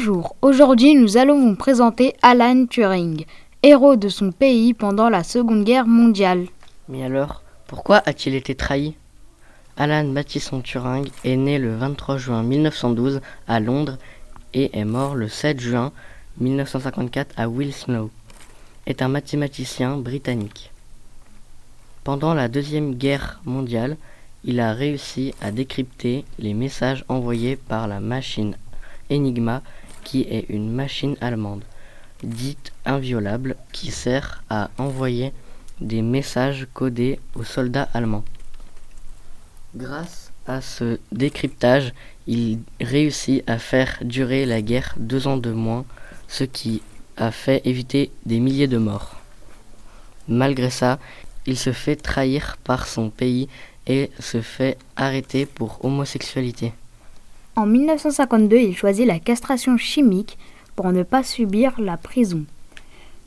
Bonjour, 0.00 0.34
aujourd'hui 0.40 0.94
nous 0.94 1.18
allons 1.18 1.38
vous 1.38 1.56
présenter 1.56 2.14
Alan 2.22 2.64
Turing, 2.64 3.26
héros 3.62 3.96
de 3.96 4.08
son 4.08 4.32
pays 4.32 4.72
pendant 4.72 5.10
la 5.10 5.22
Seconde 5.22 5.62
Guerre 5.62 5.86
mondiale. 5.86 6.46
Mais 6.88 7.04
alors, 7.04 7.42
pourquoi 7.66 7.98
a-t-il 8.06 8.34
été 8.34 8.54
trahi? 8.54 8.94
Alan 9.76 10.04
Mathison 10.04 10.62
Turing 10.62 11.06
est 11.22 11.36
né 11.36 11.58
le 11.58 11.76
23 11.76 12.16
juin 12.16 12.42
1912 12.42 13.20
à 13.46 13.60
Londres 13.60 13.98
et 14.54 14.78
est 14.78 14.86
mort 14.86 15.16
le 15.16 15.28
7 15.28 15.60
juin 15.60 15.92
1954 16.38 17.34
à 17.36 17.50
Wilslow. 17.50 18.10
Est 18.86 19.02
un 19.02 19.08
mathématicien 19.08 19.98
britannique. 19.98 20.70
Pendant 22.04 22.32
la 22.32 22.48
Deuxième 22.48 22.94
Guerre 22.94 23.42
mondiale, 23.44 23.98
il 24.44 24.60
a 24.60 24.72
réussi 24.72 25.34
à 25.42 25.50
décrypter 25.50 26.24
les 26.38 26.54
messages 26.54 27.04
envoyés 27.08 27.56
par 27.56 27.86
la 27.86 28.00
machine 28.00 28.56
Enigma 29.10 29.62
est 30.18 30.46
une 30.48 30.70
machine 30.72 31.16
allemande, 31.20 31.62
dite 32.22 32.72
inviolable, 32.84 33.56
qui 33.72 33.90
sert 33.90 34.42
à 34.50 34.70
envoyer 34.78 35.32
des 35.80 36.02
messages 36.02 36.66
codés 36.74 37.20
aux 37.34 37.44
soldats 37.44 37.88
allemands. 37.94 38.24
Grâce 39.74 40.32
à 40.46 40.60
ce 40.60 40.98
décryptage, 41.12 41.92
il 42.26 42.58
réussit 42.80 43.48
à 43.48 43.58
faire 43.58 43.98
durer 44.02 44.44
la 44.44 44.62
guerre 44.62 44.94
deux 44.98 45.26
ans 45.26 45.36
de 45.36 45.52
moins, 45.52 45.84
ce 46.28 46.44
qui 46.44 46.82
a 47.16 47.30
fait 47.30 47.62
éviter 47.64 48.10
des 48.26 48.40
milliers 48.40 48.68
de 48.68 48.78
morts. 48.78 49.16
Malgré 50.28 50.70
ça, 50.70 50.98
il 51.46 51.58
se 51.58 51.72
fait 51.72 51.96
trahir 51.96 52.56
par 52.64 52.86
son 52.86 53.10
pays 53.10 53.48
et 53.86 54.10
se 54.18 54.40
fait 54.42 54.76
arrêter 54.96 55.46
pour 55.46 55.84
homosexualité. 55.84 56.72
En 57.56 57.66
1952, 57.66 58.56
il 58.56 58.76
choisit 58.76 59.06
la 59.06 59.18
castration 59.18 59.76
chimique 59.76 60.38
pour 60.76 60.92
ne 60.92 61.02
pas 61.02 61.22
subir 61.22 61.80
la 61.80 61.96
prison. 61.96 62.44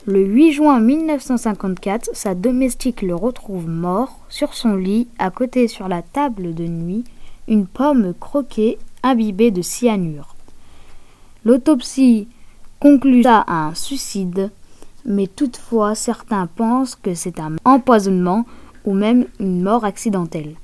Le 0.06 0.26
8 0.26 0.52
juin 0.54 0.80
1954, 0.80 2.10
sa 2.14 2.36
domestique 2.36 3.02
le 3.02 3.16
retrouve 3.16 3.68
mort 3.68 4.20
sur 4.30 4.54
son 4.54 4.76
lit, 4.76 5.08
à 5.18 5.30
côté 5.32 5.68
sur 5.68 5.88
la 5.88 6.02
table 6.02 6.54
de 6.54 6.66
nuit, 6.66 7.04
une 7.48 7.66
pomme 7.66 8.14
croquée 8.20 8.78
imbibée 9.02 9.52
de 9.52 9.62
cyanure. 9.62 10.36
L'autopsie 11.46 12.28
conclut 12.80 13.26
à 13.26 13.46
un 13.48 13.76
suicide, 13.76 14.52
mais 15.06 15.28
toutefois 15.28 15.96
certains 15.96 16.48
pensent 16.48 16.96
que 16.96 17.14
c'est 17.14 17.40
un 17.40 17.56
empoisonnement 17.66 18.46
ou 18.86 18.94
même 18.94 19.26
une 19.40 19.62
mort 19.62 19.86
accidentelle. 19.86 20.56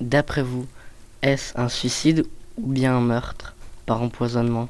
D'après 0.00 0.42
vous, 0.42 0.66
est-ce 1.22 1.56
un 1.58 1.68
suicide 1.68 2.26
ou 2.58 2.66
bien 2.66 2.96
un 2.96 3.00
meurtre 3.00 3.54
par 3.86 4.02
empoisonnement? 4.02 4.68